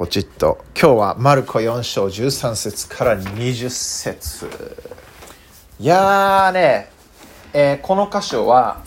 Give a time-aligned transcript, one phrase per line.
[0.00, 0.64] ポチッと。
[0.68, 4.48] 今日はマルコ4章13節から20節。
[5.78, 6.88] いやーね、
[7.52, 8.82] えーこの箇所は、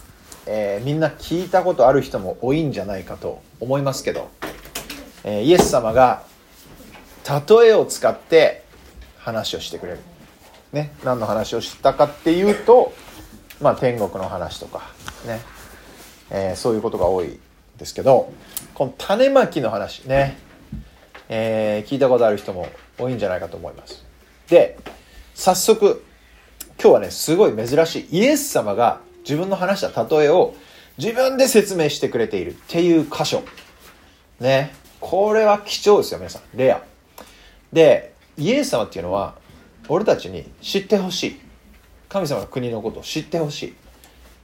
[0.47, 4.31] えーみんな聞いたことある人も多いんじゃないかと思いますけど、
[5.23, 6.23] えーイエス様が
[7.29, 8.63] 例えを使って
[9.19, 9.99] 話をしてくれる、
[10.71, 12.91] ね、何の話をしたかっていうと、
[13.61, 14.81] まあ、天国の話とか。
[15.27, 15.41] ね、
[16.31, 17.39] えそういうことが多い
[17.77, 18.33] ですけど
[18.73, 20.05] この種まきの話。
[20.05, 20.42] ね。
[21.29, 22.67] えー聞いたことある人も
[22.97, 24.05] 多いんじゃないかと思います。
[24.49, 24.77] で
[25.35, 26.03] 早速
[26.81, 30.53] 今日はねすごい珍しいイエス様が自分の話した例えを
[30.97, 33.43] 自分で説明してくれているっていう箇所。
[34.39, 34.73] ね。
[34.99, 36.41] これは貴重ですよ皆さん。
[36.55, 36.81] レア。
[37.71, 39.35] でイエス様っていうのは
[39.89, 41.39] 俺たちに知ってほしい。
[42.09, 43.73] 神様の国のことを知ってほしい。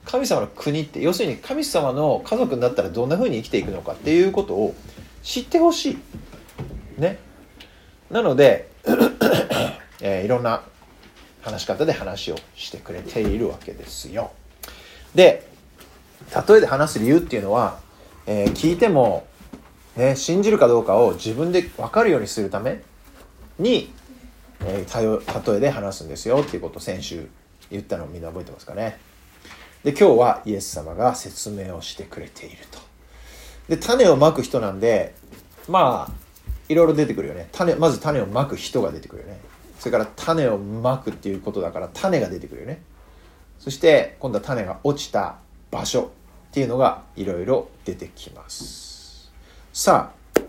[0.04, 4.74] 神様の国って要するに神様の家族になったらどんな風に生きていくのかっていうことを
[5.22, 5.98] 知ってほしい。
[7.00, 7.18] ね。
[8.10, 8.70] なので、
[10.00, 10.62] えーいろんな
[11.42, 14.30] 話し方で話をしてくれているわけですよ。
[15.14, 15.48] で
[16.48, 17.80] 例えで話す理由っていうのは、
[18.26, 19.26] えー聞いても、
[19.96, 22.80] ね、信じるかどうかを自分で分かるようにするため
[23.58, 23.92] に、
[24.64, 27.28] えー例えで話すんですよっていうことを先週
[27.70, 28.98] 言ったのをみんな覚えてますかね。
[29.84, 32.78] で今日はイエス様が説明をしてくれていると。
[33.68, 35.14] で種をまく人なんで
[35.68, 36.29] まあ
[36.70, 37.48] いろいろ出てくるよね。
[37.50, 39.40] 種まず種をまく人が出てくるよね。
[39.80, 42.80] それから種をまくっていうことだから種が出てくるよね。
[43.58, 45.36] そして今度は種が落ちた
[45.72, 46.06] 場所っ
[46.52, 49.32] ていうのがいろいろ出てきます。
[49.72, 50.40] さあ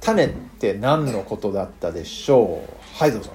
[0.00, 0.28] 種っ
[0.58, 2.98] て何のことだったでしょう？
[2.98, 3.32] はいどうぞ。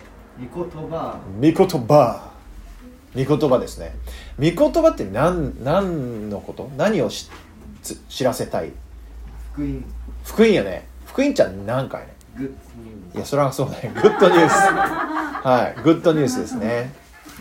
[0.54, 2.32] 御言葉御言葉
[3.16, 3.96] 御言葉ですね。
[4.38, 6.70] 御言葉って何何のこと？
[6.78, 8.72] 何を知らせたい？
[9.54, 9.84] 福音。
[10.24, 10.88] 福音やね。
[11.08, 12.14] 福音ちゃん何回ね？
[13.16, 13.92] いやそれはそうだね。
[13.96, 15.82] Good news はい。
[15.84, 16.94] Good news ですね。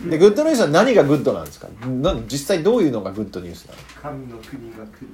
[0.09, 1.67] で good news は何が good なんですか？
[1.85, 3.79] な実際どういうのが good news なの？
[3.79, 5.07] ー神の国が来る。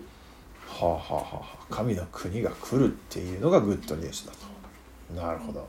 [0.68, 4.40] はあ、はあはあはあ、神の国が来るっていうのがグッドニュースだと。
[5.22, 5.68] なるほど。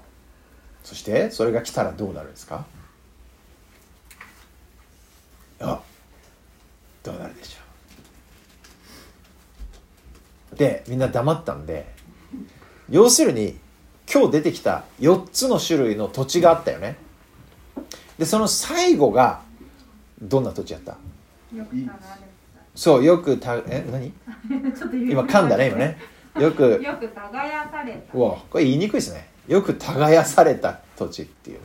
[0.83, 2.65] そしてそれが来たらどうなるんですか？
[5.61, 5.81] あ
[7.03, 7.59] どうなるでしょ
[10.55, 10.57] う。
[10.57, 11.93] でみんな黙ったんで
[12.89, 13.59] 要するに
[14.13, 16.97] 今日出てきた4つの種類の土地があったよね。
[18.19, 19.41] でその最後が
[20.21, 20.97] どんな土地やった？
[22.75, 24.13] そうよくたえ何？
[24.73, 24.73] た。
[24.79, 25.99] ちょっと今噛んだね今ね。
[26.39, 28.19] よく よく耕された。
[28.19, 29.29] うわこれ言いにくいですね。
[29.49, 31.65] よく耕された土地っていうね。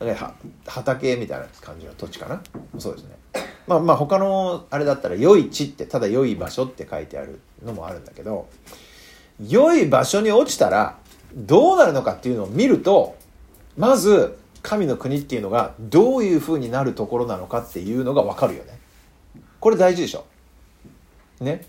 [0.00, 0.34] だからは
[0.66, 2.42] 畑みたいな感じの土地かな。
[2.78, 3.16] そうですね。
[3.66, 8.46] まあまあ他のあれだったら「良い地」ってただ良い場所って書いてあるのもあるんだけど
[9.40, 10.98] 良い場所に落ちたら
[11.34, 13.16] どうなるのかっていうのを見ると
[13.76, 18.78] まず神の国っていうのがどういうふうになるところなのかっていうのが分かるよね。
[19.60, 20.24] これ大事でしょ。
[21.40, 21.66] ね。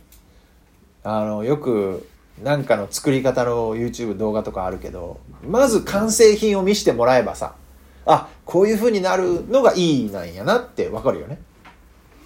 [1.03, 2.07] あのよく
[2.41, 7.55] なんかの作り方の YouTube 動画とかあるけどまず完成品を見せてもらえばさ
[8.05, 11.39] あこういう風になるのがいいなんやなってわかるよね。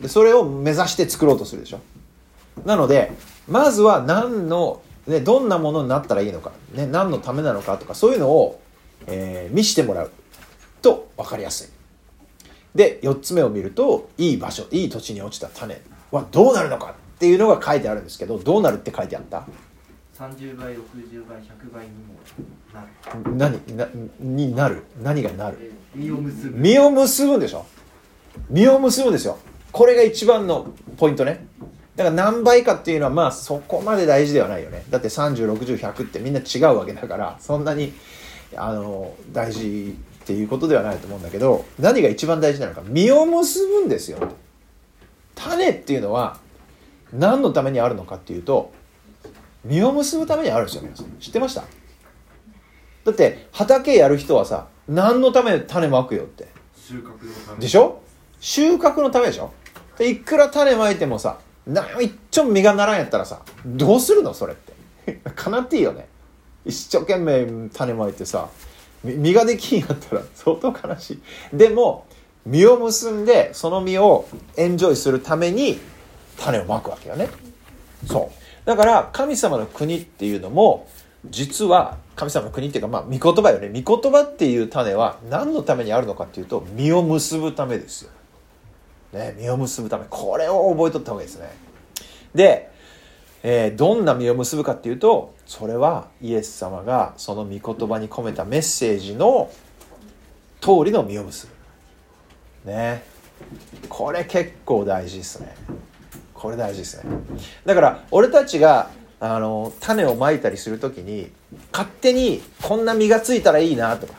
[0.01, 1.79] でそれを目指して作ろうとするでしょ。
[2.65, 3.11] なので
[3.47, 8.61] まずは何の、ね、どんなものになったらいいのか、ね、何のためなのかとかそういうのを、
[9.07, 10.11] えー見せてもらう。
[10.81, 11.69] と分かりやすい。
[12.75, 15.81] で4つ目を見るといい場所いい土地に落ちた種
[16.11, 19.45] はどうなるのかっていうのが書いてあるんですけどどうなるって書いてあった
[20.17, 22.13] ？30倍60倍100倍にも
[22.73, 23.57] なる。
[23.65, 23.75] 何？
[23.75, 23.87] な
[24.19, 24.83] になる？
[25.01, 25.57] 何がなる？
[25.95, 26.59] えー実を結ぶ。
[26.59, 27.65] 実を結ぶんでしょ？
[28.51, 29.39] 実を結ぶんですよ。
[29.71, 31.45] これが一番のポイントね
[31.99, 34.85] だから何倍かっていうのはまあそこまで大事ではないよね。
[34.89, 37.91] だって3060100ってみんな違うわけだからそんなに
[38.55, 42.83] あの大事っていうことではないと思うんだけど何が一番大事なのか。
[42.87, 44.17] 実を結ぶんですよ。
[45.35, 46.37] 種っていうのは
[47.11, 48.71] 何のためにあるのかっていうと
[49.65, 51.11] 実を結ぶためにあるんですよ皆さん。
[51.19, 51.63] 知ってました？
[53.03, 56.47] だって畑やる人はさ何のために種まくよって。
[56.77, 57.59] 収穫のため。
[57.59, 58.01] でしょ？
[58.39, 59.51] 収穫のためでしょ？
[59.97, 61.39] でいくら種まいてもさ
[61.73, 64.33] な一丁実がならんやったらさどうするの？
[64.33, 65.13] それって。
[65.35, 66.07] かなっていいよね。
[66.65, 68.49] 一生懸命種まいてさ
[69.03, 71.19] み実ができんやったら相当悲し
[71.53, 71.57] い。
[71.57, 72.05] でも
[72.45, 74.27] 実を結んでその実を
[74.57, 75.79] エンジョイするために
[76.37, 77.29] 種をまくわけよね。
[78.07, 78.67] そう。
[78.67, 80.87] だから神様の国っていうのも
[81.29, 83.81] 実は神様の国っていうかまあ御言葉よね。
[83.81, 88.11] 御言葉っていう種は何のためにあるのかっていうと実を結ぶためですよ、
[89.13, 91.49] ね、実を結ぶためこれを覚えとった方がいいですね。
[92.33, 92.69] で
[93.41, 99.49] えーどんな実を結ぶかっていうとそれはイエス様がその御言葉に込めたメッセージの
[100.61, 101.47] 通りの実を結
[102.65, 102.71] ぶ。
[102.71, 103.03] ね。
[103.87, 105.55] これ結構大事ですね。
[106.33, 107.11] これ大事ですね。
[107.65, 108.91] だから俺たちが
[109.21, 111.31] あの種をまいたりする時に
[111.71, 114.13] 勝手にこんな実がついたらいいなとか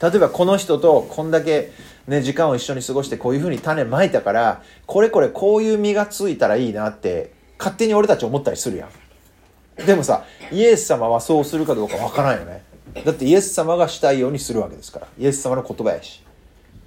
[0.00, 1.70] 例えばこの人とこんだけ、
[2.06, 9.86] ね、時間を一緒に過ごしてこういうふうに種まいたからこれこれこういう実がついたらいいなって勝手に俺たち思ったりするやん。
[9.86, 12.64] でもさイエス様はそうするかどうかわからんよね。
[13.04, 15.08] だってイエス様がしたいようにするわけですから。
[15.18, 16.22] イエス様の言葉やし。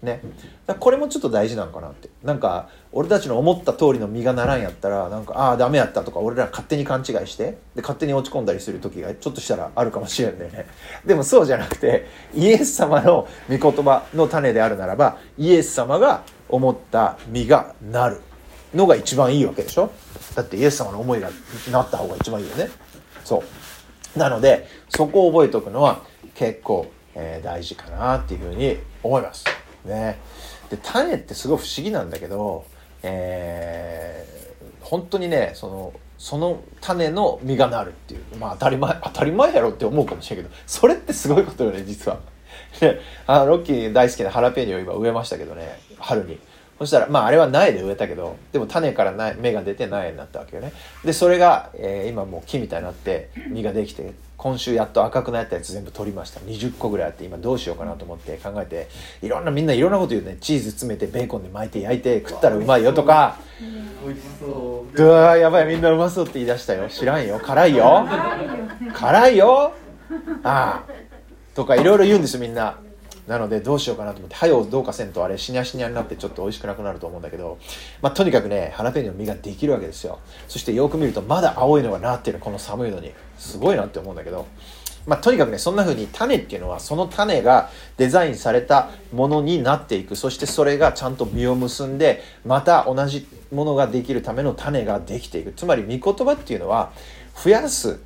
[0.05, 0.21] ね、
[0.65, 2.09] だからこれもちょっと大事なのかなって。
[2.23, 10.67] なんか俺たちの思った通りの実がならんやったらなんかああダメやったとか俺ら勝手に勘違いしてで勝手に落ち込んだりする時がちょっとしたらあるかもしれんだよね。
[11.05, 18.21] でもそうじゃなくてイエス様の御言葉の種であるならばイエス様が思った実がなる
[18.73, 19.91] のが一番いいわけでしょ。
[20.35, 21.29] だってイエス様の思いが
[21.71, 22.69] なった方が一番いいよね。
[23.23, 23.43] そ
[24.15, 24.19] う。
[24.19, 26.01] なのでそこを覚えておくのは
[26.33, 29.45] 結構、えー大事かなっていうふうに思います。
[29.85, 30.19] ね。
[30.69, 32.65] で種ってすごい不思議なんだけど、
[33.03, 34.35] えー
[34.85, 38.37] 本当にねそのその種の実がなるっていう。
[38.37, 42.19] まあ当たり前当たり前やろって思うかもしれんけどそれってすごいことよね実は。
[42.81, 46.39] ねあロッキー大好きなハラペーニョを今植えましたけどね春に。
[46.77, 50.73] そしたらまああれは苗で植えたけどでも種から苗芽が出て苗になったわけよね。
[51.03, 56.39] でそれが、えー今もう木みたいになって実ができて今週やっと赤くなったやつ全部取りました。
[56.41, 58.87] 20個ぐらいあって今どうしようかなと思って考えて
[59.21, 60.37] いろんなみんないろんなこと言うね。
[60.41, 63.37] チーズ詰めてベーコンで巻いて焼いて食ったらうまいよとか。
[64.05, 65.03] 美味しそう。
[65.03, 65.65] うわーやばい。
[65.67, 66.89] みんなうまそうって言い出したよ。
[66.89, 67.39] 知らんよ。
[67.39, 68.05] 辛いよ。
[68.93, 69.73] 辛いよ。
[70.43, 70.91] ああ
[71.55, 72.77] とかいろいろ言うんですよみんな
[73.27, 77.57] なのでどうしようかなと思って「はよどうかせんとあれしにゃしにゃになってちょっと美味しくなくなると思うんだけど、
[78.01, 80.19] まあ、とにかくねハラペーニョの実ができるわけですよ。
[80.47, 84.45] そしてよく見るとまだ青いのがなってるこの寒いのにすごいなって思うんだけど
[85.05, 90.15] まあ、とにかくねそんな風に種っていうのはその種がデザインされたものになっていく。
[90.15, 95.51] そしてそれがちゃんと実を結んでまた同じものができるための種ができていく。
[95.51, 96.91] つまり御言葉っていうのは
[97.35, 97.99] 増やす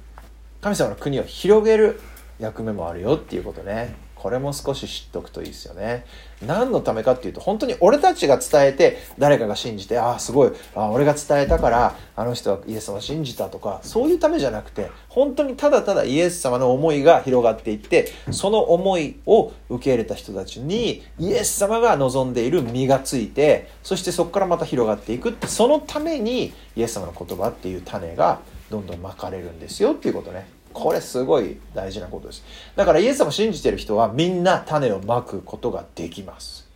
[0.62, 2.02] 神様の国を広げる
[2.38, 3.96] 役目もあるよっていうことね。
[4.20, 6.06] これも少し知っておくといいですよね。
[6.46, 28.40] 何のためかっていうと本当に俺たちが伝えて誰かが信じてああすごいあ俺が伝えたからあの人はイエス様を信じたとかそういうためじゃなくて本当にただただイエス様の思いが広がっていってその思いを受け入れた人たちにイエス様が望んでいる実がついてそしてそこからまた広がっていくってそのためにイエス様の言葉っていう種が
[28.70, 30.59] どんどんまかれるんですよっていうことね。
[30.80, 32.44] これすごい大事なことです。
[32.76, 36.68] だからイエス様を信じてる人はみんな種をまくことができます。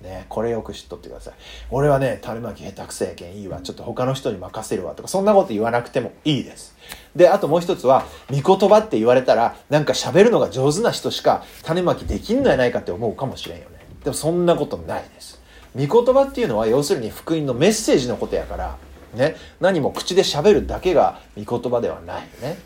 [0.00, 1.34] ね、これよく知っとってください。
[1.70, 3.60] 俺はね種まき下手くそやけんいいわ。
[3.60, 6.74] ちょっと他の人に任せるわとかそんなこと言わなくてもいいです。
[7.14, 13.80] であともう一つは御言葉って言われたらなんか喋るのが上手な人しか種まきできんのやないかって思うかもしれんよね。
[14.02, 15.38] でもそんなことないです。
[15.76, 18.76] 御言葉っていうのは要するに福音のメッセージのことやから
[19.14, 22.58] ね何も口で喋るだけが御言葉ではないよね。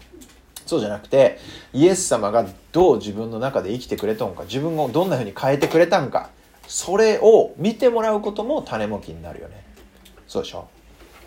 [0.66, 1.38] そうじゃなくて
[1.72, 6.30] イエス様がどう自分の中で生きてくれたのか自分をどんなふうに変えてくれたんか
[6.66, 9.64] それを見てもらうことも種もきになるよね。
[10.26, 10.66] そうでしょ？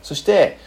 [0.02, 0.58] そして、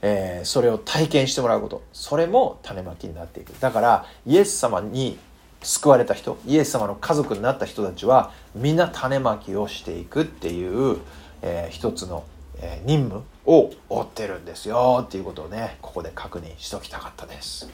[0.00, 1.82] えーそれを体験してもらうこと。
[1.92, 3.50] それも種まきになっていく。
[3.58, 5.18] だからイエス様に
[5.62, 10.98] 救われた人イエス様の家族になった人たちはみんな種まきをしていくっていう、
[11.42, 12.24] えー一つの、
[12.60, 13.24] えー任務。
[13.46, 17.68] を負ってるんですよっていうことをねここで確認しときたかったです。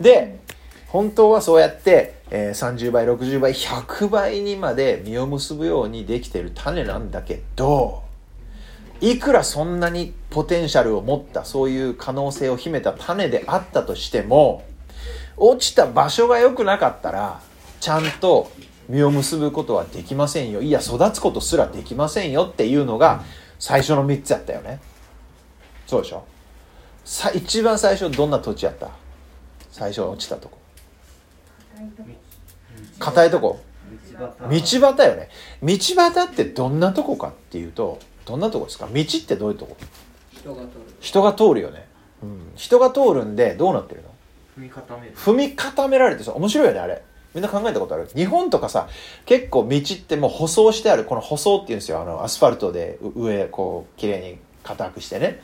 [0.00, 0.40] で
[0.88, 8.02] 本当はそうやって、えー30倍60倍100倍にまで実を結ぶようにできてる種なんだけど
[9.00, 14.64] いくらそんなにポテンシャルを持ったそういう可能性を秘めた種であったとしても
[15.36, 17.40] 落ちた場所が良くなかったら
[17.80, 18.50] ちゃんと
[18.88, 20.60] 実を結ぶことはできませんよ。
[20.60, 23.22] いや育つことすらできませんよっていうのが
[23.58, 24.80] 最初の3つやったよね。
[25.90, 26.22] そうでしょ。
[27.04, 28.90] さ一番最初どんな土地やった？
[29.72, 30.56] 最初落ちたとこ。
[33.00, 33.58] 硬いとこ。
[34.40, 35.28] 道道端よね。
[35.60, 38.86] 道端ってどんなとこかっていうとどんなとこですか？
[38.86, 39.76] 道ってどういうとこ？
[40.30, 40.70] 人が取る。
[41.00, 41.88] 人が通るよね、
[42.22, 44.08] うん、人が通るんでどうなってるの？
[44.56, 45.16] 踏み固める。
[45.16, 47.02] 踏み固められてさ面白いよねあれ。
[47.34, 48.08] みんな考えたことある？
[48.14, 48.88] 日本とかさ
[49.26, 51.04] 結構道ってもう舗装してある。
[51.04, 52.00] この舗装っていうんですよ。
[52.00, 55.40] あのアスファルトでう上こう綺麗に硬くしてね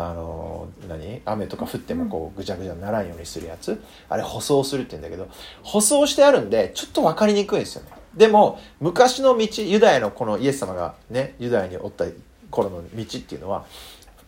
[0.00, 1.20] あの何？
[1.24, 3.82] 雨とか降ってもこうぐちゃぐちゃにならんようにするやつ。
[4.08, 5.28] あれ舗装するって言うんだけど
[5.64, 7.90] 舗装してあるんでちょっと分かりにくいんですよね。
[8.14, 12.04] でも昔の道ユダヤのこのイエス様がねユダヤにおった
[12.50, 13.66] 頃の道っていうのは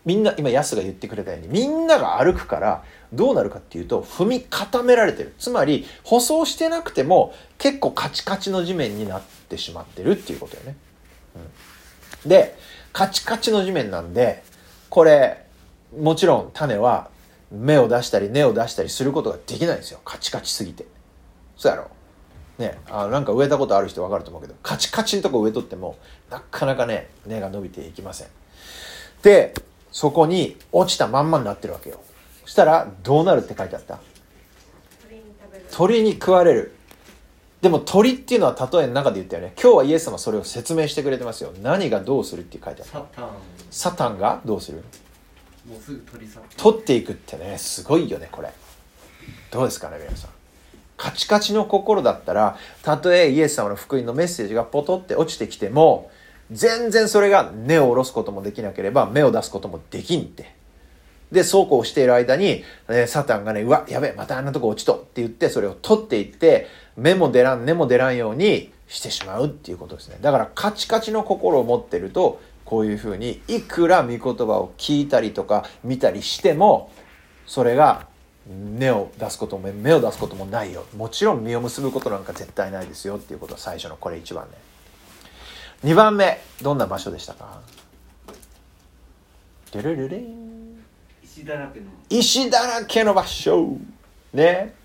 [0.05, 5.35] みんな今ヤスが言ってくれたようにみんなが歩くからどうなるかっていうと踏み固められてる。
[5.39, 10.77] つまり舗装してなくても結構カチカチの地面になってしまってるっていうことよね、
[12.25, 12.57] うん、で
[12.93, 14.43] カチカチの地面なんで
[14.89, 15.45] これ
[15.99, 17.11] もちろん種は
[17.51, 20.01] 芽を出したり根を出したりすることができないんですよ。
[20.05, 20.87] カチカチすぎて。
[21.57, 21.89] そうやろ。
[22.59, 25.97] ねあなんか植えたことある人分かると思うけどカチカチのとこ植えとっても
[26.31, 28.29] なかなかね根が伸びていきません。
[29.23, 29.55] で
[29.91, 32.01] そこに落ちたまんまになってるわけよ。
[32.45, 33.99] そしたらどうなるって書いてあった？
[35.73, 36.75] 鳥に食われる。
[37.61, 39.53] でも鳥っていうのは例えの中で言ったよね。
[39.61, 41.53] 今日はイエス様それを説明してくれてますよ。
[41.63, 42.93] 何がどうするって書いてあった。
[42.93, 43.29] サタン。
[43.71, 44.83] サタンがどうする？
[45.71, 46.57] もうすぐ取り去って。
[46.57, 48.51] 取っていくってねすごいよねこれ。
[49.53, 50.31] どうですかね皆さん。
[50.97, 56.11] カチカチの心だったらたとえイエス様の福音のメッセージがポトって落ちてきても
[56.51, 60.55] 全然それが根を下ろすこともできなければ芽を出すこともできんって。
[61.31, 70.19] でそうこうしている間に、えサタンがねうわやべえまたあんなとこ落ちとって言ってそれを取っていって芽も出らん根も出らんようにしてしまうっていうことですね。
[70.21, 76.93] だからカチカチの心を持ってるとこういうふうにいくら御言葉を聞いたりとか見たりしても
[77.45, 78.07] それが
[78.49, 80.87] 根を出すことも芽を出すこともないよ。
[80.97, 84.53] もちろん実を結ぶことなんか絶対ないですよっていうことは最初のこれ1番ね。
[85.83, 87.61] 2番目どんな場所でしたか？
[89.75, 90.85] ルルルルン。
[91.25, 93.79] 石だらけの石だらけの場所。
[94.33, 94.77] ね。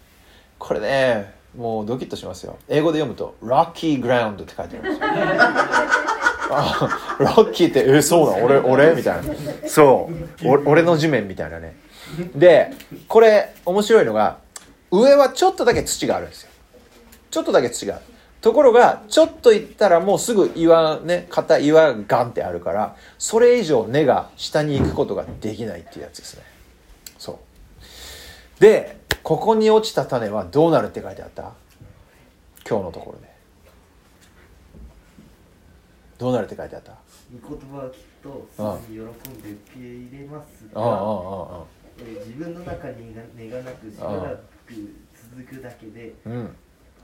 [0.57, 2.57] これねもうドキッとしますよ。
[2.67, 5.07] 英語で読むと「Rocky Ground」って書いてあるんですよ。
[6.49, 8.45] あ ロッキーって「えそうなの？
[8.45, 9.33] 俺俺?」みたいな。
[9.67, 10.09] そ
[10.43, 10.47] う。
[10.65, 11.75] 俺の地面みたいなね。
[12.35, 12.73] で
[13.07, 14.37] これ面白いのが
[14.91, 16.49] 上はちょっとだけ土があるんですよ。
[17.31, 18.03] ちょっとだけ土がある。
[18.41, 26.43] ところがちょっと行ったらもうすぐ岩ね硬い岩がガンってあるからそれ以上根が下に行くことができないっていうやつですね。
[27.17, 27.39] そ
[28.59, 28.61] う。
[28.61, 31.53] でここに落ちた種はどうなるって書いてあった？
[32.69, 33.33] 今日のところで。
[36.19, 36.93] どうなるって書いてあった？
[37.41, 38.61] 御言葉を聞くとす
[38.91, 41.63] ぐに喜んで受け入れますが、うん
[41.97, 44.95] えー自分の中に根がなくしばらく
[45.37, 46.31] 続くだけでうん。
[46.33, 46.55] うん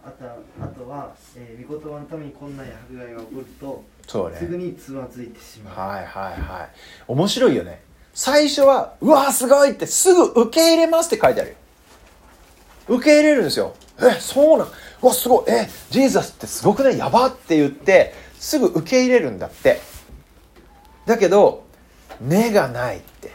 [0.04, 4.38] あとはあとは、えー、御言葉のためにこんな迫害が起こるとそうね。
[4.38, 6.70] すぐにつまずいてしまう、はいはいはい。
[7.08, 7.84] 面白いよね。
[8.12, 11.56] 最初は「うわすごい!」ってすぐ受け入れますって書いてあるよ。
[12.88, 13.76] 受け入れるんですよ。
[14.00, 14.68] えそうなん
[15.04, 15.52] うわすごい。
[15.52, 19.80] えジーザスってすごくねやばって言ってすぐ受け入れるんだって
[21.06, 21.64] だけど
[22.20, 23.32] 根がないって。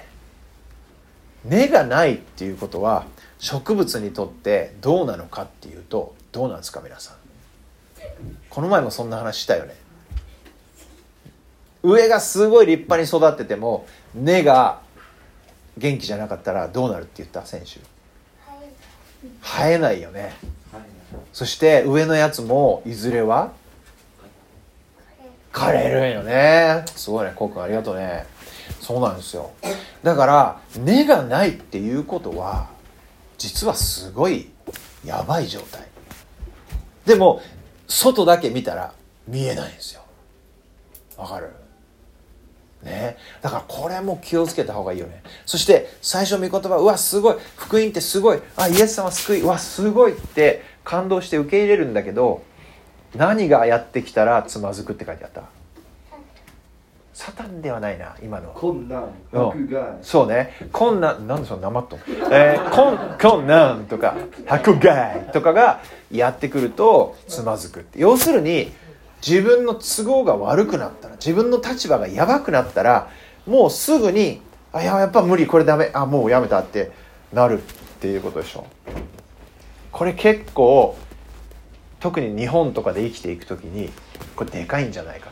[1.44, 3.06] 根がないっていうことは
[3.38, 7.16] 植物にとってどうなのかっていうとどうなんですか皆さん。
[8.50, 9.76] この前もそんな話したよね。
[11.82, 14.80] 上がすごい立派に育ってても根が
[15.78, 17.46] 元気じゃなかったらどうなるって言った？
[17.46, 17.78] 選手
[19.42, 20.02] 生えない。
[20.02, 20.35] よね
[20.73, 20.82] はい
[21.32, 23.52] そして上のやつもいずれは？
[25.57, 26.85] 枯れるんよね。
[26.95, 28.27] すごいねこうくんありがとうね。
[28.81, 29.53] そうなんですよ。
[30.03, 32.69] だから根がないっていうことは
[33.39, 34.51] 実はすごい
[35.03, 35.87] やばい状態。
[37.07, 37.41] でも
[37.89, 38.93] 外だけ見たら
[39.27, 40.03] 見えないんですよ。
[41.17, 41.51] わかる？
[42.83, 43.17] ね。
[43.41, 45.23] だからこれも気をつけた方がいいよね。
[45.47, 47.37] そして最初の御言葉うわすごい。
[47.57, 48.43] 福音ってすごい。
[48.57, 49.41] あイエス様救い。
[49.41, 52.43] うわすごいって感動して受け入れるんだけど
[53.16, 55.42] 何がやってきたらつまずくって書いてあった？
[57.14, 58.49] サタンではないな今の。
[58.50, 59.49] は困難うん。
[59.49, 60.52] 迫害そうね。
[60.70, 62.00] 困難なんでそのなまっとん？
[62.30, 64.14] えー、困困難とか
[64.46, 65.80] 迫害とかが
[66.11, 67.99] やってくるとつまずくって。
[67.99, 68.70] 要するに
[69.26, 73.08] 自分の都合が悪くなったら自分の立場がやばくなったら
[73.46, 74.42] もうすぐに
[74.73, 76.92] あいややっぱ無理これダメあもうやめたって
[77.32, 77.62] なるっ
[77.99, 78.66] ていうことでしょ。
[79.90, 80.99] これ結構
[82.07, 83.91] 特に日本とかで生きていく時に
[84.37, 85.29] これでかいんじゃないか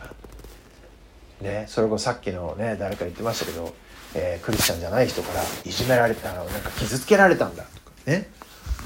[1.41, 1.49] な。
[1.49, 3.73] ね、それこそさっきのね誰か言ってましたけど、
[4.17, 8.29] えークリスチャンじゃない人からいじめられたなんか傷つけられたんだとかね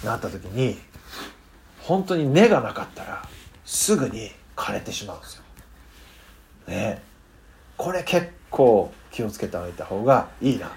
[0.05, 0.77] なった時に
[1.81, 3.27] 本当に根がなかったら
[3.65, 5.43] すぐに枯れてしまうんですよ。
[6.67, 7.03] ね。
[7.79, 10.73] これ結構気をつけておいた方がいいな。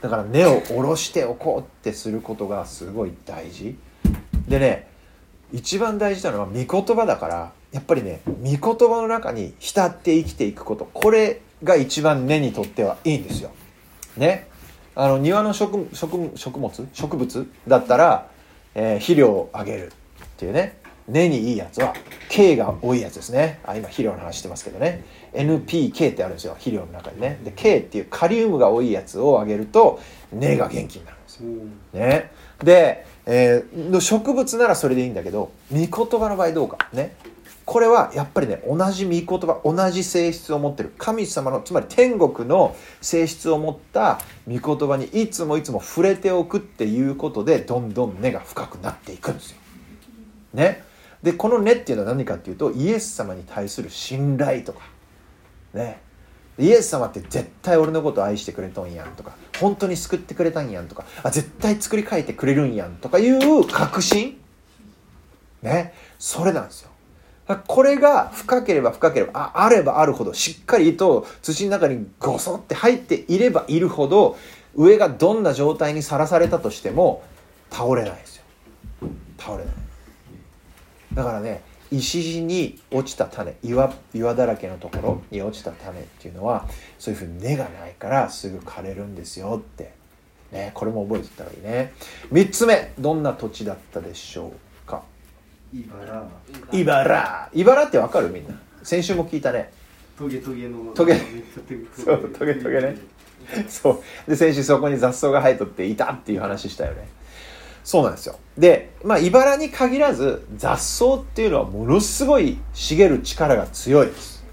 [0.00, 3.76] だから根を下ろしておこうってすることがすごい大事。
[4.48, 4.95] でね
[5.52, 10.88] 一番大事なのは御言葉だからやっぱりね御言葉の中に浸って生きていくこと。
[10.92, 13.50] これが一番根にとってはいいんですよ。
[14.16, 14.48] ね。
[14.94, 18.28] あの庭の植植植物植物だったら、
[18.74, 19.90] えー肥料をあげるっ
[20.36, 20.78] ていうね。
[21.08, 21.94] 根にいいやつは
[22.28, 23.60] K が多いやつですね。
[23.64, 25.04] あ今肥料の話してますけどね。
[25.34, 26.54] NPK ってあるんですよ。
[26.54, 27.38] 肥料の中にね。
[27.44, 30.00] で K っていうカリウムが多いやつをあげると
[30.32, 31.42] 根が元気になるんですよ。
[31.92, 32.30] ね、
[32.62, 36.78] で、えーの植物ならそれでいいんだけど御言葉の場合どうか。
[36.92, 37.16] ね。
[37.64, 40.92] これはやっぱりね同じ御言葉同じ性質を持ってる。
[40.96, 49.58] 神様のつまり天国の性質を持った御言葉にいつもいつも触れておくっていうことでどんどん根が深くなっていくんですよ。
[50.54, 50.84] ね、
[51.22, 54.80] でこの根っていうのは何かっていうとイエス様に対する信頼とか。
[55.74, 56.05] ね。
[56.58, 64.38] イエス様って絶対俺のこと愛してくれとんやんとか本当に救ってくれたんやんとかあ絶対作り変えてくれるんやんとかいう確信？
[65.62, 65.92] ね？
[66.18, 66.90] それなんですよ。
[67.68, 74.36] これが深ければ深ければああればあるほどしっかりと土の中にゴソって入っていればいるほど
[74.74, 77.22] 上がどんな状態にさらされたとしても
[77.70, 78.44] 倒れないですよ。
[79.38, 79.74] 倒れない。
[81.14, 89.92] だからね石地に落ちた種岩岩だらけのところに落ちた種っていうのはそういうふうに根がないからすぐ枯れるんですよって、
[90.50, 91.92] ね、これも覚えてた方がいいね。
[92.32, 94.52] 3つ目どんな土地だったでしょ
[94.84, 95.02] うか？
[95.72, 96.28] 茨。
[96.72, 97.50] 茨。
[97.52, 98.30] 茨ってわかる？
[98.30, 98.54] みんな。
[98.82, 99.72] 先週も聞いたね。
[100.18, 100.92] トゲトゲの。
[100.94, 101.20] トゲ。
[101.94, 102.96] そうトゲトゲね。
[103.68, 104.30] そう。
[104.30, 107.06] で先週そこに雑草が生えとっていたっていう話したよね
[107.86, 108.36] そうなんですよ。
[108.58, 114.44] でまあ茨に限らず雑草っていうのはものすごい茂る力が強いです。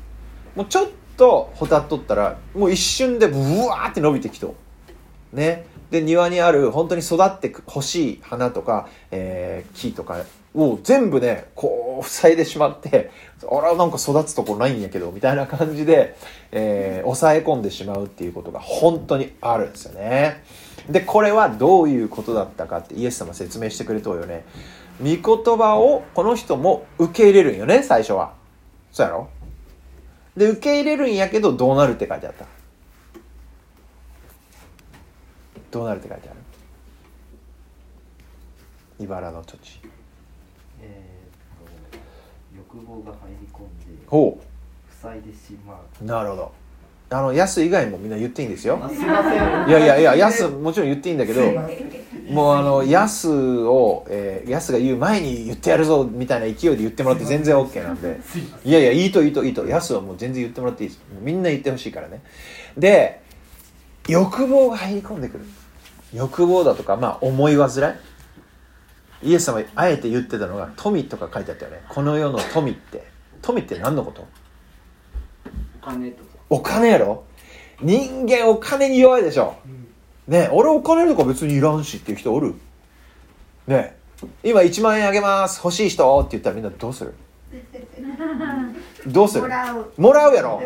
[0.55, 4.53] もうちょっとほたっとったらもう一瞬でブワーって伸びてきと。
[5.33, 5.65] ね。
[5.89, 10.23] で庭にある本当に育ってほしい花とか、えー木とか
[10.53, 13.11] を全部ねこう塞いでしまって
[13.49, 16.15] あらなんか育つとこないんやけどみたいな感じで、
[16.51, 20.43] えー抑え込んでしまうっていうことが本当にあるんですよね。
[20.89, 24.45] でこれはどういうことだったかってイエス様説明してくれとうよね。
[24.99, 28.33] 御言葉をこの人も受け入れるんよね最初は。
[28.91, 29.29] そうやろ？
[30.37, 32.45] で受け入れるんやけどどうなるって書いてあった。
[35.71, 36.37] どうなるって書いてある？
[38.99, 39.79] 茨の土地。
[42.73, 44.41] 欲望が入り込んでほ
[44.89, 46.51] 塞いでしまううなるほど。
[47.09, 48.79] あの安以外もみんな言っていいんですよ。
[48.81, 49.69] あすいません。
[49.69, 51.41] いやいやいや安もちろん言っていいんだけど
[52.31, 53.29] もうあの安
[53.65, 58.19] を、えー、安が言う前に言ってやるぞみたいな勢いで言ってもらって全然 OK なんで。
[58.65, 59.67] いやいやいいといいといいと。
[59.67, 61.01] 安はもう全然言ってもらっていいです。
[61.21, 62.23] みんな言ってほしいからね。
[62.75, 63.21] で
[64.07, 65.45] 欲望が入り込んでくる。
[66.13, 68.12] 欲望だとかまあ思い煩い
[69.23, 71.81] イエス様あえて言ってたのが富とか書いてあったよね。
[71.89, 73.03] この世の富って。
[73.41, 74.27] 富って何のこと？
[75.81, 76.29] お金とか。
[76.49, 77.23] お金やろ？
[77.81, 79.55] 人間お金に弱いでしょ。
[80.27, 82.55] ね俺お金とか別にいらんしっていう人おる？
[83.67, 83.97] ね
[84.43, 85.59] 今1万円あげます。
[85.63, 86.19] 欲しい人？
[86.19, 87.13] って言ったらみんなどうする？
[89.07, 89.41] どうする？
[89.43, 89.93] もらう。
[89.97, 90.61] もらうやろ。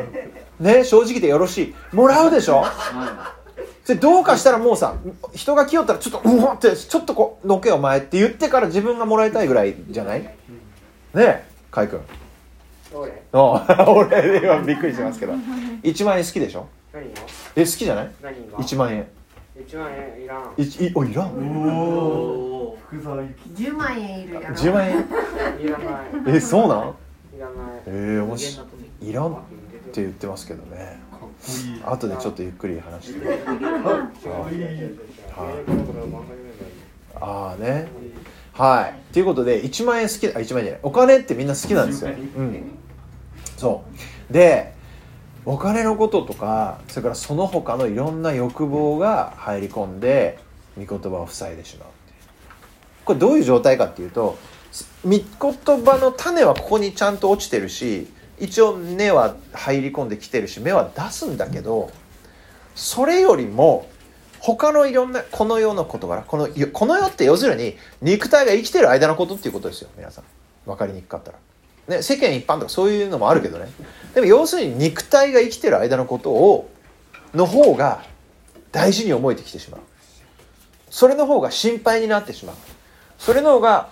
[0.59, 1.95] ね正直でよろしい。
[1.95, 2.63] もらうでしょ？
[3.87, 4.95] それどうかしたらもうさ
[5.33, 10.23] 人が来よったらちょっとうわってちょっとこうのけお前って言ってから自分がもらいたいぐらいじゃない？
[10.23, 10.33] ね
[11.15, 12.01] え海君。
[12.93, 13.13] 俺。
[13.31, 15.31] あ 俺今びっくりしますけど。
[15.83, 16.67] 1万円好きでしょ？
[17.55, 18.11] え好きじゃない？
[18.21, 19.07] 何が ?1 万円。
[19.57, 20.53] 1万円いらん。
[20.57, 21.27] いいおいらん。
[21.27, 21.87] お
[22.73, 23.63] お福沢諭吉。
[23.69, 24.95] 10万円いるやろ10万円？
[25.61, 25.85] いらな
[26.31, 26.35] い。
[26.35, 26.93] えそうなん？
[27.37, 27.55] いらない。
[27.85, 28.59] えー、もし
[29.01, 29.35] いらんっ
[29.93, 30.99] て言ってますけどね
[31.85, 33.39] 後でちょっとゆっくり話して。
[37.19, 37.87] ああね。
[38.53, 39.13] はい。
[39.13, 40.79] ということで1万円好きあ1万円じゃない。
[40.83, 42.71] お金ってみんな好きなんですよ、うん、
[43.57, 43.83] そ
[44.29, 44.33] う。
[44.33, 44.73] で
[45.45, 50.39] お金のこととかそれからその他のいろんな欲望が入り込んで
[50.77, 52.17] 御言葉を塞いでしまうっていう。
[53.05, 54.37] これどういう状態かっていうと
[55.05, 55.23] 御言
[55.85, 58.07] 葉の種はここにちゃんと落ちてるし
[58.39, 61.91] 一応根は入り込んできてるし芽は出すんだけど
[62.75, 63.89] それよりも
[64.39, 70.23] 他のいろんなこの世の事柄このこの世って要するに肉体が生きてる間のことっていうことですよ皆さん。
[70.65, 71.39] 分かりにくかったら、
[71.87, 73.67] ね、世間一般とかそういうのもあるけどね。
[74.13, 76.69] でも要するに肉体が生きてる間のことを
[77.33, 78.03] の方が
[78.71, 79.81] 大事に思えてきてしまう。
[80.89, 82.55] それの方が心配になってしまう。
[83.17, 83.89] それの方が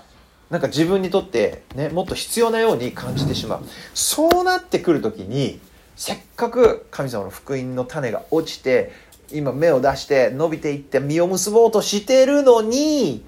[0.49, 3.63] なんか自分にとって、ね、もっと必要なように感じてしまう。
[3.93, 5.59] そうなってくる時に
[5.95, 8.91] せっかく神様の福音の種が落ちて
[9.31, 13.25] 今芽を出して伸びていって実を結ぼうとしてるのに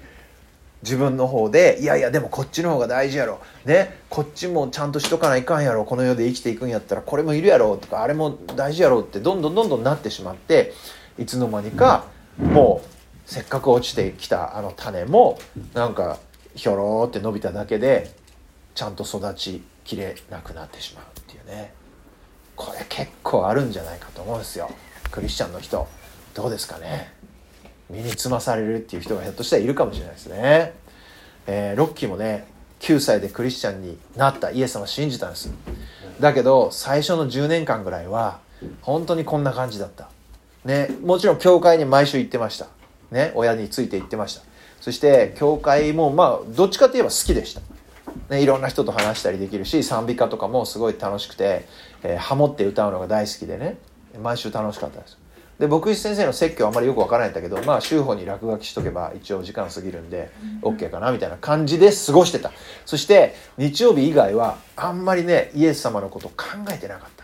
[0.82, 3.40] 自分の方でいやいやでもこっちの方が大事やろ。
[3.64, 5.84] ねこっちもちゃんとしとかないかんやろ。
[5.84, 7.76] この世で生きていくんやったらこれもいるやろ。
[7.78, 9.00] とかあれも大事やろ。
[9.00, 10.72] ってどんどんどんどんなってしまって
[11.18, 12.04] いつの間にか
[12.38, 12.88] もう
[13.26, 15.40] せっかく落ちてきたあの種も
[15.74, 16.18] なんか
[16.58, 18.10] ひょろーって伸びただけで
[18.74, 21.72] ちゃんと育ちきれなくなってしまうっていうね。
[22.56, 24.68] これ結構あるんじゃないかと思うんですよ。
[25.12, 25.86] クリスチャンの人。
[26.34, 27.12] どうですかね。
[27.88, 30.74] 身につまされるっていう人がひょっとしたらいるかもしれないですね、
[31.46, 32.46] えーロッキーもね
[32.80, 35.50] 9歳でクリスチャンになったイエス様を信じたんです。
[36.18, 38.40] だけど最初の10年間ぐらいは
[38.82, 40.10] 本当にこんな感じだった。
[40.64, 42.66] ねもちろん教会に毎週行ってました。
[43.12, 44.42] ね親について行ってました。
[44.80, 47.60] そして教会もまあどっちかといえば好きでした。
[48.30, 51.66] ね、いろんな人と話したりできるし賛美歌とかもすごい楽しくて、
[52.02, 53.78] えーハモって歌うのが大好きでね
[54.22, 55.18] 毎週楽しかったです。
[55.58, 60.30] で牧師先生の説教はあんまりよくわからないんだけどまあ週報に落書きしとけば一応時間過ぎるんで
[60.62, 62.52] OK かなみたいな感じで過ごしてた
[62.86, 67.17] そして日曜日以外はあんまりねイエス様のこと考えてなかった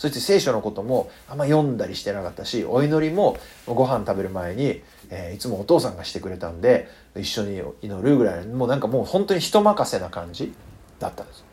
[0.00, 3.36] そして聖書のこともあんま読んだりしてなかったしお祈りも
[3.66, 10.54] ご飯食べる前に、えーいつもお父さんがしてくれたんで一緒に祈るぐらいもうなんかもう本当に人任せな感じ
[10.98, 11.44] だったんです。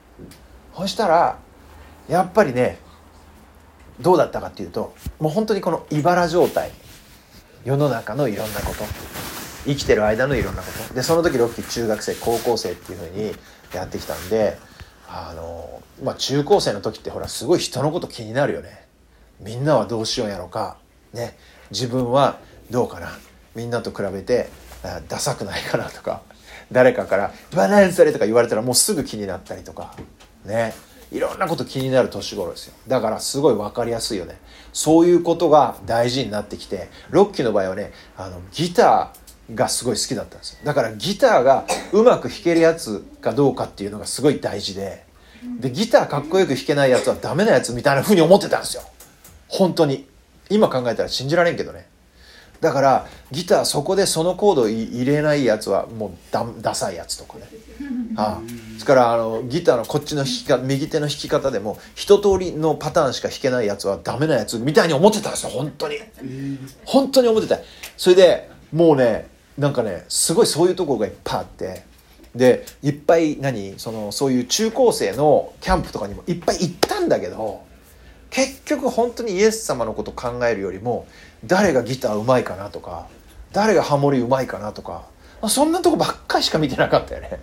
[0.77, 1.39] そしたら
[2.07, 2.77] やっぱりね
[3.99, 6.71] どうだったかっていうともう本当にこの茨状態。
[7.65, 8.85] 世の中のいろんなこと。
[9.65, 10.93] 生きてる間のいろんなこと。
[10.93, 13.35] でその時ロッキー中学生高校生っていうふうに
[13.73, 14.57] やってきたんで
[15.07, 18.85] あのまあ中高生の時ってほらすごい人のこと気になるよね。
[19.39, 20.77] みんなはどうしようやろか。
[21.13, 21.37] ね。
[21.71, 22.39] 自分は
[22.69, 23.09] どうかな。
[23.55, 24.49] みんなと比べて
[25.07, 26.21] ダサくないかなとか。
[26.71, 29.93] 誰かから「バランスれ」とか言われたらもうすぐ気になったりとか。
[30.45, 30.73] ね。
[31.09, 32.73] いろんなこと気になる年頃ですよ。
[32.87, 34.37] だからすごい分かりやすいよね。
[34.73, 45.07] そういうことが大事になってきてロッキーの場合はねあのギターがすごい好きだったんですだからギターがうまく弾けるやつかどうかっていうのがすごい大事で
[45.59, 48.83] でギターかっこよく弾けないやつはダメなやつみたいな風に思ってたんですよ。
[49.47, 50.07] 本当に。
[50.49, 51.87] 今考えたら信じられんけどね。
[52.61, 57.45] だからギターそこでそのコードを入れないやつはもうダダサいやつとかね。
[58.15, 58.73] ああ。
[58.73, 65.51] ですからあのギターのこっちの弾き方右手の弾き方でも一通りのパターンしか弾けないやつはダメなやつみたいに思ってたんですよ。
[65.51, 65.97] 本当に。
[66.85, 67.59] 本当に思ってた。
[67.95, 71.85] それでもうねなんかねすごいそういうところがいっぱいあって。
[72.35, 77.65] でいっぱい何そのそういう中高生のキャンプとかにもいっぱい行ったんだけど
[78.29, 81.07] 結局本当にイエス様のこと考えるよりも
[81.45, 83.07] 誰がギターうまいかなとか
[83.53, 85.05] 誰がハモリうまいかなとか
[85.49, 87.39] そんなとこばっかりしか見てなかったよね。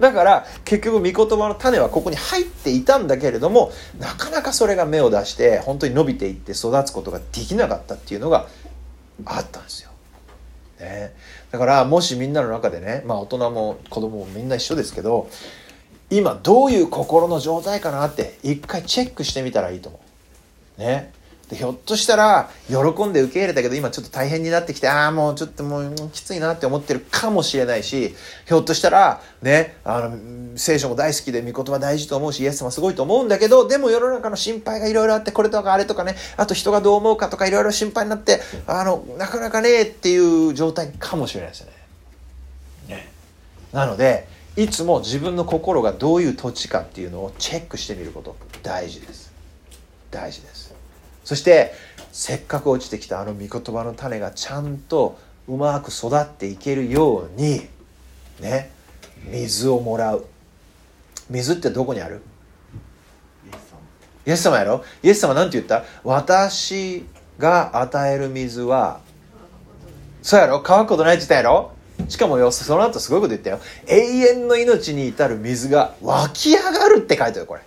[0.00, 8.46] だから結局御言葉の種はここに入っていたんだけれどもなかなかそれが芽を出して本当に伸びていって育つことができなかったっていうのが
[9.24, 9.90] あったんですよ。
[10.80, 11.14] ね、
[11.56, 15.30] だからもしみんなの中でねまあ大人も子供もみんな一緒ですけど
[16.10, 20.00] 今どういう心の状態かなって一回チェックしてみたらいいと思
[20.76, 20.80] う。
[20.80, 21.14] ね。
[21.48, 41.72] でひょっとしたら喜んで受け入れたけど今ちょっと大変になってきてああもうちょっともうきついなって思ってるかもしれないしひょっとしたらねあの聖書も大好きで御言葉大事と思うしイエス様すごいと思うんだけどでも世の中の心配がいろいろあってこれとかあれとかねあと人がどう思うかとかいろいろ心配になってあのなかなかねっていう状態かもしれないですよね。
[42.88, 43.12] ね。
[43.72, 49.32] なのでいつも自分の心がどういう土地かっていうのをチェックしてみること大事です。
[50.10, 50.65] 大事です。
[51.26, 51.74] そして
[52.12, 57.62] せっかく落ちてきたあの御言葉の種がちゃんとうまく育っていけるように
[58.40, 58.70] ね
[59.28, 60.24] 水をもらう。
[61.28, 62.22] 水ってどこにある？
[64.24, 64.56] イエス様。
[64.58, 64.84] やろ？
[65.02, 65.82] イエス様なんて言った？
[66.04, 67.04] 私
[67.38, 69.00] が与える水は
[70.22, 70.60] そうやろ？
[70.62, 71.72] 乾くことないって言ったやろ？
[72.08, 73.58] しかもよその後すごいこと言ったよ。
[73.88, 77.62] 永遠の命に至る水が湧き上がるって書いてあるよこれ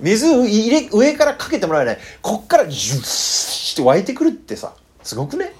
[0.00, 1.98] 水入れ上からかけてもらえない。
[2.22, 4.74] こっからジュッして湧いてくるってさ。
[5.02, 5.52] すごくね？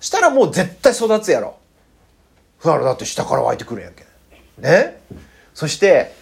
[0.00, 1.56] したらもう絶対育つやろ。
[2.58, 4.04] ふわろだって下から湧いてくるんやんけ。
[4.58, 5.00] ね？
[5.54, 6.14] そして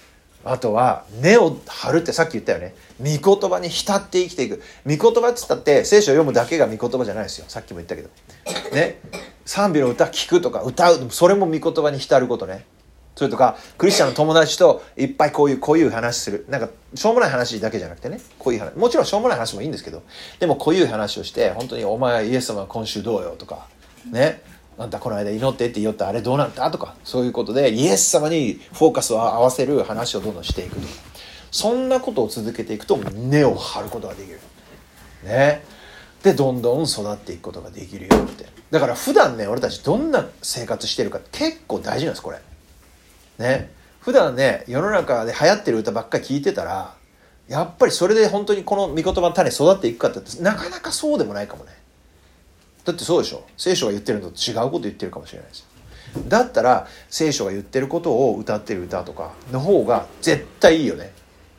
[0.45, 2.75] あとは根を張るってさっき言ったよね。
[3.01, 4.63] 御言葉に浸って生きていく。
[4.87, 7.45] 御言葉っつったって聖書を読むだけが御言葉じゃないですよ。
[7.49, 8.09] さっきも言ったけど。
[8.73, 9.01] ね？
[9.45, 12.65] 賛美の歌聞くとか歌うそれも御言葉に浸ることね。
[13.17, 16.45] それとかクリスチャンの友達といっぱいこういうこういう話する。
[16.51, 18.21] なんかしょうもない話だけじゃなくてね。
[18.39, 20.03] こういう話もちろんしょうもない話もいいんですけど。
[20.39, 23.67] でもこういう話をして本当に「お前イエス様は今週どうよ」とか
[24.11, 24.43] ね。
[24.79, 30.87] あんたこの間祈ってって言ったあれどうなったとかそういうことでイエス様にフォーカスを合わせる話をどんどんしていくとか。
[31.51, 34.39] そんなことを続けていくと根を張ることができる。
[35.25, 35.65] ね。
[36.23, 38.45] でどんどん育っていくことができるよって。
[38.71, 42.39] だから普段ね俺たちどんな生活してるか結構大事なんですこれ。
[43.39, 43.71] ね。
[44.01, 46.95] 普段ね世の中で流行ってる歌ばっかり聴いてたら
[47.49, 51.73] やっぱりそれで本当にこの御言葉の種育っていくかってなかなかそうでもないかもね。
[52.85, 53.45] だってそうでしょ。
[53.57, 55.61] 聖書が言ってるのと違うこと言ってるかもしれないです。
[55.61, 55.67] よ
[56.29, 61.13] だったら聖書が言ってることを歌ってる歌とかの方が絶対いいよね。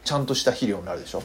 [0.04, 1.24] ちゃんとした肥料になるでしょ。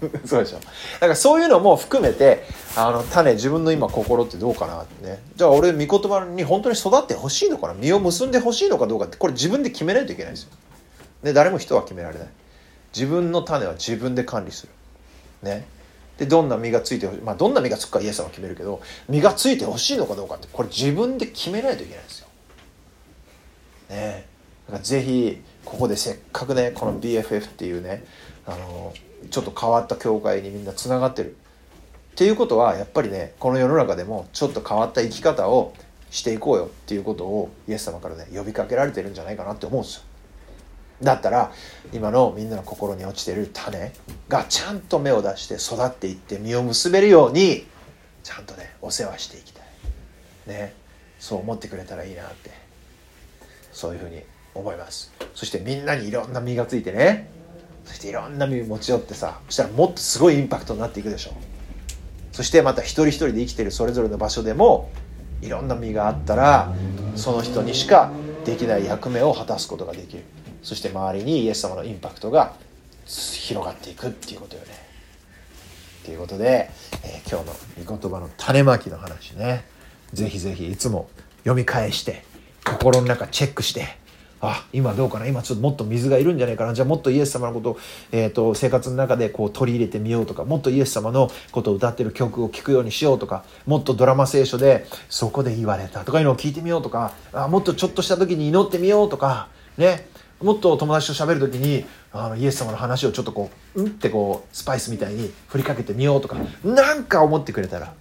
[0.26, 0.58] そうでしょ。
[0.58, 2.44] だからそういうのも含めて
[2.76, 5.22] あの種自分の今心ってどうかなってね。
[5.36, 10.50] じゃあ俺御言葉に本当に育ってほしいのかな実を結んでほしいのかどうかってこれ自分で決めないといけないんですよ。
[11.22, 12.28] で誰も人は決められない。
[12.94, 14.72] 自分の種は自分で管理する。
[15.42, 15.66] ね。
[16.18, 22.28] でどんな実がついてほしいまあどんな実がつくかイエス様は決めるけど実がついてほしいのかどうかってこれ自分で決めないといけないんですよ。
[23.90, 24.26] ね。
[24.66, 28.04] だからぜひここでせっかくねこの BFF っていうね
[28.46, 28.92] あの
[29.30, 31.36] ちょっと変わった教会にみんなつながってる。
[32.12, 35.74] っていうことはやっぱりねこの世の中でもちょっと変わった生き方を
[36.10, 40.02] していこうよっていうことをイエス様からね呼びかけられてるんじゃないかなって思うんですよ。
[41.02, 41.52] だったら
[41.92, 43.92] 今のみんなの心に落ちてる種
[44.28, 47.66] がちゃんと芽を出して育っていって実を結べるように
[48.22, 49.64] ちゃんとねお世話していきたい。
[50.46, 50.74] ね。
[51.18, 52.50] そう思ってくれたらいいなって。
[53.72, 54.22] そういうふうに
[54.54, 55.12] 思います。
[55.34, 57.35] そしてみんなにいろんな実がついてね
[57.86, 61.32] そしていろんな実持ち寄ってさそしたらもっとすごいインパクトになっていくでしょ。
[62.32, 64.90] そしてまた一人一人で生きてるそれぞれの場所でも
[65.40, 66.74] いろんな実があったら
[67.14, 68.10] その人にしか
[68.44, 70.24] できない役目を果たすことができる。
[70.62, 72.54] そして周りにイエス様のインパクトが
[73.06, 74.68] 広がっていくっていうことよね。
[76.04, 76.70] ということで、
[77.04, 79.64] えー今日の御言葉の種まきの話ね。
[80.12, 82.24] ぜひぜひいつも読み返して
[82.64, 83.96] 心の中チェックして
[84.48, 85.26] あ今どうかな？
[85.26, 86.74] 今ちょっともっと水がいるんじゃないかな？
[86.74, 87.78] じゃあもっとイエス様のことを、
[88.12, 100.08] えー、と生活の中でこう取り入れてみようとかもっとイエス様のことを歌ってる曲を聴くようにしようとかもっとドラマ聖書でそこで言われたとかいうのを聞いてみようとかあもっとちょっとした時に祈ってみようとかね？
[100.42, 107.92] もっと友達と喋る時にあのイエス様の話をちょっとこううんってこうスパイスみたいに振りかけてみようとかなんか思ってくれたらっ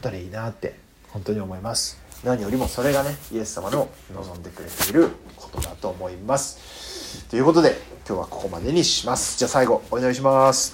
[0.00, 0.74] たらいいなって
[1.10, 2.07] 本当に思います。
[2.24, 7.26] 何よりもそれがねイエス様の望んでくれていることだと思います。
[7.30, 9.38] ということで今日はここまでにします。
[9.38, 10.72] じゃあ最後お祈りします。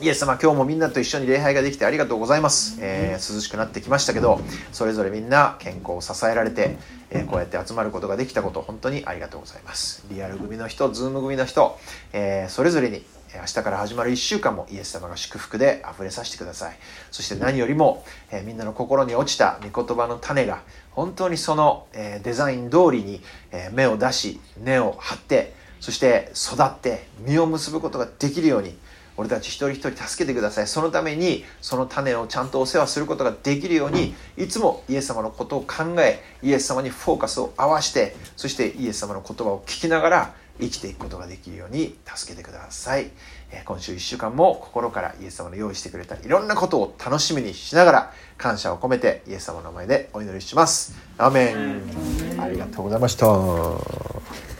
[0.00, 4.40] イエス様今日もみんなと一緒に礼拝ができてありがとうございます、えー涼しくなってきましたけど
[4.72, 6.78] それぞれみんな健康を支えられて、
[7.10, 10.04] えーこうやって集まることができたこと本当にありがとうございます。
[10.10, 11.78] リアル組の人 Zoom 組の人、
[12.12, 13.04] えーそれぞれに
[13.34, 16.76] 明日から始まる1週間もイエス様が祝福で溢れさせてください。
[17.10, 28.76] そして何よりも、えーみんなの心に落ちた御言葉の種が本当にその、えーデザイン通りに、えー芽を出し根を張ってそして育って実を結ぶことができるように
[29.16, 30.66] 俺たち一人一人助けてください。
[30.66, 43.10] そのためにその種をちゃんとお世話することができるようにいつもイエス様のことを考えイエス様にフォーカスを合わしてそしてイエス様の言葉を聞きながら生きていくことができるように助けてください。
[43.50, 50.94] えー今週1週間も心からイエス様の用意してくれたいろんなことを楽しみにしながら感謝を込めてイエス様の前でお祈りします。
[51.18, 52.40] アーメン。
[52.40, 54.51] ありがとうございました